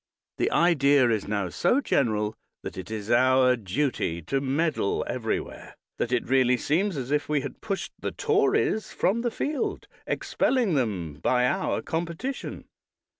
The 0.39 0.49
idea 0.49 1.11
is 1.11 1.27
now 1.27 1.49
so 1.49 1.79
general 1.79 2.33
that 2.63 2.75
it 2.75 2.89
is 2.89 3.11
our 3.11 3.55
duty 3.55 4.19
to 4.23 4.41
meddle 4.41 5.05
everywhere, 5.07 5.75
that 5.99 6.11
it 6.11 6.27
really 6.27 6.57
seems 6.57 6.97
as 6.97 7.11
if 7.11 7.29
we 7.29 7.41
had 7.41 7.61
pushed 7.61 7.91
the 7.99 8.09
Tories 8.09 8.91
from 8.91 9.21
the 9.21 9.29
field, 9.29 9.87
expelling 10.07 10.73
them 10.73 11.19
by 11.21 11.45
our 11.45 11.83
competition. 11.83 12.65